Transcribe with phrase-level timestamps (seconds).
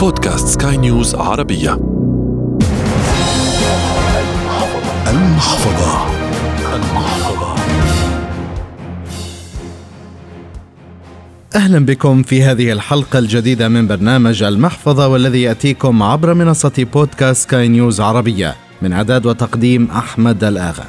[0.00, 1.72] بودكاست سكاي نيوز عربية.
[5.08, 6.06] المحفظة.
[6.74, 7.54] المحفظة
[11.54, 17.68] أهلا بكم في هذه الحلقة الجديدة من برنامج المحفظة والذي يأتيكم عبر منصة بودكاست سكاي
[17.68, 20.84] نيوز عربية من إعداد وتقديم أحمد الآغا.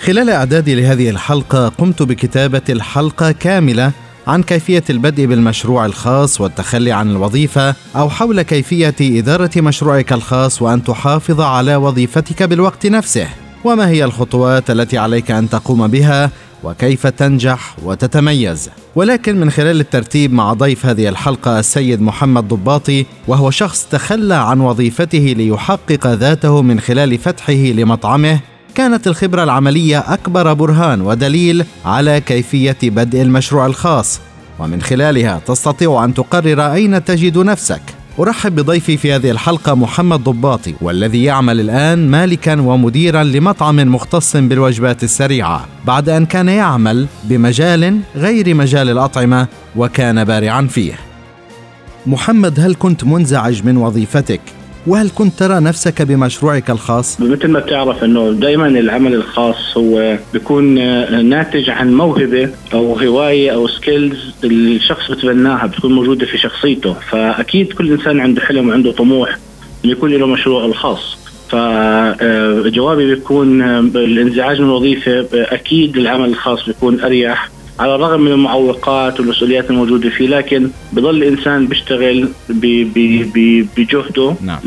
[0.00, 3.92] خلال إعدادي لهذه الحلقة قمت بكتابة الحلقة كاملة
[4.28, 10.84] عن كيفية البدء بالمشروع الخاص والتخلي عن الوظيفة أو حول كيفية إدارة مشروعك الخاص وأن
[10.84, 13.26] تحافظ على وظيفتك بالوقت نفسه.
[13.64, 16.30] وما هي الخطوات التي عليك أن تقوم بها؟
[16.64, 23.50] وكيف تنجح وتتميز؟ ولكن من خلال الترتيب مع ضيف هذه الحلقة السيد محمد ضباطي وهو
[23.50, 28.40] شخص تخلى عن وظيفته ليحقق ذاته من خلال فتحه لمطعمه
[28.78, 34.20] كانت الخبرة العملية أكبر برهان ودليل على كيفية بدء المشروع الخاص.
[34.58, 37.82] ومن خلالها تستطيع أن تقرر أين تجد نفسك.
[38.20, 45.04] أرحب بضيفي في هذه الحلقة محمد ضباطي والذي يعمل الآن مالكا ومديرا لمطعم مختص بالوجبات
[45.04, 45.66] السريعة.
[45.86, 50.92] بعد أن كان يعمل بمجال غير مجال الأطعمة وكان بارعا فيه.
[52.06, 54.40] محمد هل كنت منزعج من وظيفتك؟
[54.86, 60.74] وهل كنت ترى نفسك بمشروعك الخاص؟ مثل ما بتعرف إنه دائما العمل الخاص هو بيكون
[61.28, 66.94] ناتج عن موهبة أو هواية أو سكيلز الشخص بتبناها بتكون موجودة في شخصيته.
[67.10, 69.38] فأكيد كل إنسان عنده حلم وعنده طموح
[69.84, 71.18] إنه يكون له مشروع الخاص.
[71.48, 73.62] فجوابي بيكون
[73.96, 77.50] الانزعاج من الوظيفه أكيد العمل الخاص بيكون أريح.
[77.78, 82.28] على الرغم من المعوقات والمسؤوليات الموجودة فيه لكن بضل الإنسان بيشتغل
[83.76, 84.58] بجهده نعم.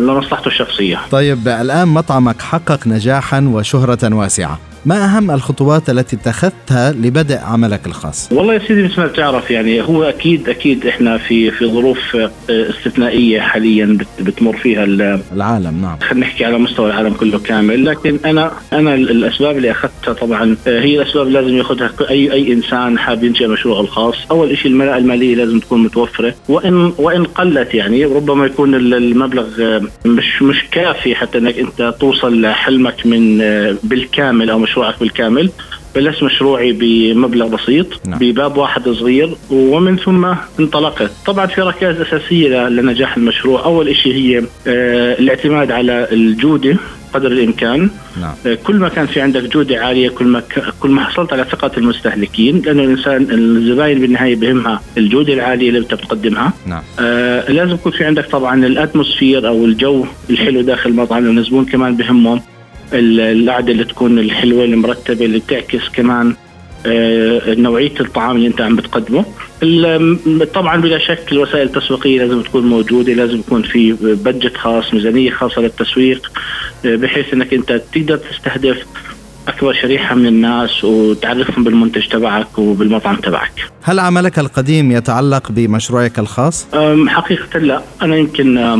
[0.00, 7.38] لمصلحته الشخصية طيب الآن مطعمك حقق نجاحا وشهرة واسعة ما أهم الخطوات التي اتخذتها لبدء
[7.38, 11.66] عملك الخاص؟ والله يا سيدي مثل ما بتعرف يعني هو أكيد أكيد إحنا في في
[11.66, 14.84] ظروف آه، استثنائية حاليا بتمر فيها
[15.32, 15.98] العالم نعم.
[16.00, 17.84] خلينا نحكي على مستوى العالم كله كامل.
[17.84, 22.52] لكن أنا أنا الأسباب اللي أخذتها طبعا آه، هي الأسباب اللي لازم ياخذها أي أي
[22.52, 24.16] إنسان حاب ينشئ مشروعه الخاص.
[24.30, 26.34] أول شيء الملاءة المالية لازم تكون متوفرة.
[26.48, 32.40] وإن وإن قلت يعني ربما يكون المبلغ آه، مش مش كافي حتى إنك أنت توصل
[32.40, 33.38] لحلمك من
[33.82, 35.50] بالكامل أو مشروعك بالكامل
[35.94, 38.18] بلشت مشروعي بمبلغ بسيط نعم.
[38.18, 44.38] بباب واحد صغير ومن ثم انطلقت طبعا في ركائز أساسية لنجاح المشروع أول شيء هي
[44.38, 46.76] آه، الاعتماد على الجودة
[47.12, 47.90] قدر الإمكان
[48.20, 48.34] نعم.
[48.46, 50.42] آه، كل ما كان في عندك جودة عالية كل ما
[50.80, 55.94] كل ما حصلت على ثقة المستهلكين لأنه الإنسان الزباين بالنهاية بهمها الجودة العالية اللي انت
[55.94, 56.82] بتقدمها نعم.
[57.00, 61.96] آه لازم يكون في عندك طبعا الأتموسفير أو الجو الحلو داخل المطعم لأن الزبون كمان
[61.96, 62.40] بهمهم
[62.94, 66.34] القعدة اللي تكون الحلوة المرتبة اللي بتعكس كمان
[66.86, 69.24] آه، نوعية الطعام اللي انت عم بتقدمه.
[70.54, 75.62] طبعا بلا شك الوسائل التسويقية لازم تكون موجودة لازم يكون في بجت خاص ميزانية خاصة
[75.62, 76.32] للتسويق
[76.86, 78.86] آه، بحيث انك انت تقدر تستهدف
[79.48, 83.52] أكبر شريحة من الناس وتعرفهم بالمنتج تبعك وبالمطعم تبعك.
[83.82, 86.66] هل عملك القديم يتعلق بمشروعك الخاص؟
[87.06, 88.76] حقيقة لا، أنا يمكن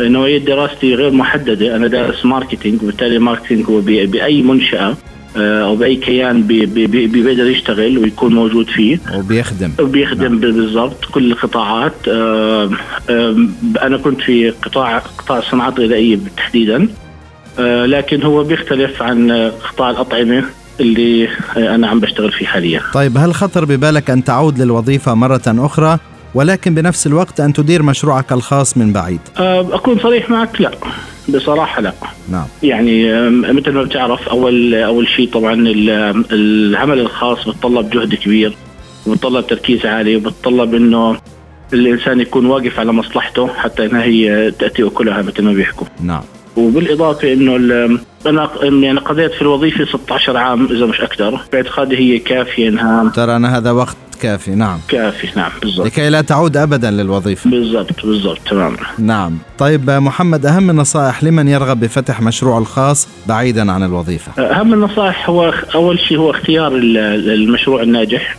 [0.00, 4.96] نوعية دراستي غير محددة، أنا دارس marketing وبالتالي marketing هو بأي منشأة
[5.36, 10.40] آه، أو بأي كيان بي بي بي بيقدر يشتغل ويكون موجود فيه وبيخدم وبيخدم نعم.
[10.40, 12.08] بالضبط كل القطاعات
[13.82, 16.88] أنا كنت في قطاع قطاع الصناعات الغذائيه تحديدا
[17.58, 20.44] لكن هو بيختلف عن قطاع الأطعمة
[20.80, 22.80] اللي أنا عم بشتغل فيه حاليا.
[22.94, 25.98] طيب هل خطر ببالك أن تعود للوظيفة مرة أخرى
[26.34, 30.70] ولكن بنفس الوقت أن تدير مشروعك الخاص من بعيد؟ آه، أكون صريح معك لا.
[31.28, 31.92] بصراحة لا.
[32.30, 32.46] نعم.
[32.62, 35.54] يعني مثل ما بتعرف أول أول شيء طبعا
[36.32, 38.56] العمل الخاص بتطلب جهد كبير
[39.06, 41.16] وبتطلب تركيز عالي وبتطلب إنه
[41.72, 45.86] الإنسان يكون واقف على مصلحته حتى إنها هي تأتي اكلها مثل ما بيحكوا.
[46.00, 46.22] نعم.
[46.56, 47.56] وبالإضافة إنه
[48.26, 51.40] أنا يعني قضيت في الوظيفة 16 عام إذا مش أكثر.
[51.52, 54.78] باعتقادي هي كافية إنها ترى أنا هذا وقت كافي نعم.
[54.88, 55.86] كافي نعم بالضبط.
[55.86, 57.50] لكي لا تعود ابدا للوظيفة.
[57.50, 58.76] بالضبط بالضبط تمام.
[58.98, 59.38] نعم.
[59.58, 65.54] طيب محمد أهم النصائح لمن يرغب بفتح مشروعه الخاص بعيدا عن الوظيفة؟ أهم النصائح هو
[65.74, 68.36] أول شيء هو اختيار المشروع الناجح.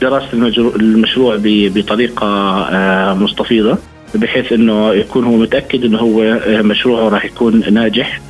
[0.00, 0.32] دراسة
[0.76, 3.78] المشروع بطريقة آه، مستفيضة.
[4.14, 8.20] بحيث إنه يكون هو متأكد إنه هو مشروعه راح يكون ناجح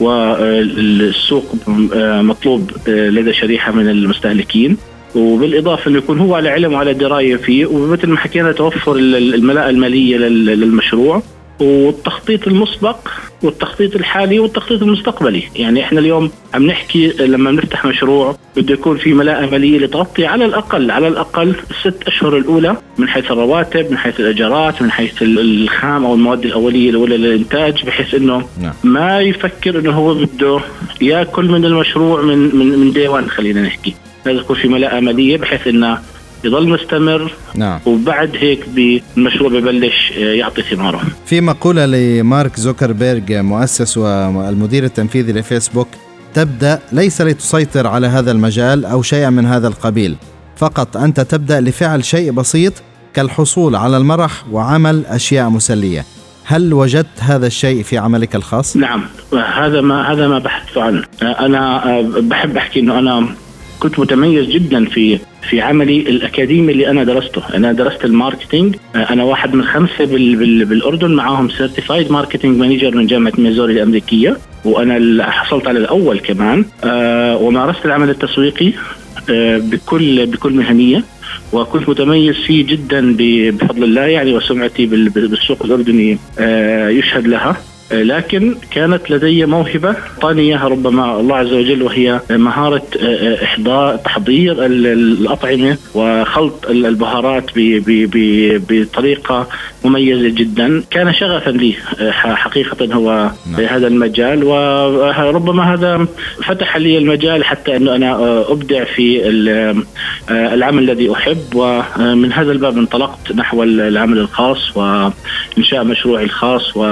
[0.00, 1.54] والسوق
[2.20, 4.76] مطلوب لدى شريحة من المستهلكين.
[5.14, 10.16] وبالإضافة إنه يكون هو على علم وعلى دراية فيه ومثل ما حكينا توفر الملاءة المالية
[10.16, 11.22] للمشروع.
[11.60, 12.96] والتخطيط المسبق
[13.42, 19.14] والتخطيط الحالي والتخطيط المستقبلي يعني إحنا اليوم عم نحكي لما نفتح مشروع بده يكون في
[19.14, 24.20] ملاءة مالية لتغطي على الأقل على الأقل الست أشهر الأولى من حيث الرواتب من حيث
[24.20, 28.72] الإيجارات من حيث الخام أو المواد الأولية الأولى للإنتاج بحيث إنه نعم.
[28.84, 30.60] ما يفكر إنه هو بده
[31.00, 33.94] ياكل من المشروع من من من دي وان خلينا نحكي
[34.26, 35.98] لازم يكون في ملاءة مالية بحيث إنه
[36.44, 37.32] يضل مستمر.
[37.54, 37.80] نعم.
[37.86, 38.64] وبعد هيك
[39.16, 45.88] المشروع ببلش آه، يعطي ثماره في مقولة لمارك زوكربيرج مؤسس والمدير التنفيذي لفيسبوك
[46.34, 50.16] تبدأ ليس لتسيطر على هذا المجال أو شيئا من هذا القبيل.
[50.56, 52.72] فقط أنت تبدأ لفعل شيء بسيط
[53.14, 56.04] كالحصول على المرح وعمل أشياء مسلية.
[56.44, 59.04] هل وجدت هذا الشيء في عملك الخاص؟ نعم.
[59.54, 61.04] هذا ما هذا ما بحثت عنه.
[61.22, 63.28] أنا آه، بحب أحكي أنه أنا
[63.80, 65.18] كنت متميز جدا في
[65.50, 70.36] في عملي الأكاديمي اللي أنا درسته، أنا درست ال marketing، أنا واحد من خمسة بال
[70.36, 71.10] بال بالأردن.
[71.14, 77.86] معاهم certified marketing manager من جامعة ميزوري الأمريكية، وأنا حصلت على الأول كمان، آه ومارست
[77.86, 78.72] العمل التسويقي
[79.30, 81.04] آه بكل بكل مهنية.
[81.52, 87.56] وكنت متميز فيه جدا بفضل الله يعني وسمعتي بالسوق الأردني آه يشهد لها.
[87.90, 93.96] لكن كانت لدي موهبة أعطاني إياها ربما الله عز وجل وهي مهارة آه، آه، إحضار
[93.96, 97.50] تحضير الأطعمة وخلط البهارات
[98.70, 99.48] بطريقة
[99.84, 100.82] مميزة جدا.
[100.90, 103.64] كان شغفا لي آه، حقيقة هو نعم.
[103.64, 104.44] هذا المجال.
[104.44, 106.06] وربما هذا
[106.44, 109.28] فتح لي المجال حتى أنه أنا أبدع في
[110.30, 111.38] العمل الذي أحب.
[111.54, 116.82] ومن هذا الباب انطلقت نحو العمل الخاص وإنشاء مشروعي الخاص و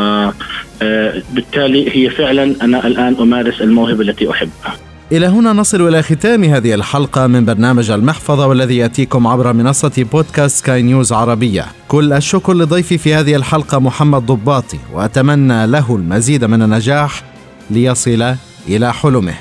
[1.32, 4.76] بالتالي هي فعلا أنا الآن أمارس الموهبة التي أحبها.
[5.12, 10.56] إلى هنا نصل إلى ختام هذه الحلقة من برنامج المحفظة والذي يأتيكم عبر منصة بودكاست
[10.56, 11.64] سكاي نيوز عربية.
[11.88, 17.22] كل الشكر لضيفي في هذه الحلقة محمد ضباطي وأتمنى له المزيد من النجاح
[17.70, 18.34] ليصل
[18.68, 19.34] إلى حلمه.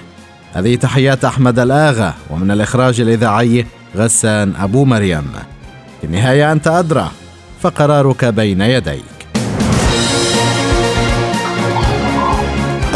[0.54, 3.66] هذه تحيات أحمد الآغا ومن الإخراج الإذاعي
[3.96, 5.32] غسان أبو مريم.
[6.02, 7.12] في النهاية أنت أدرى
[7.62, 9.15] فقرارك بين يديك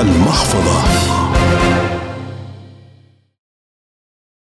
[0.01, 1.18] المحفظة.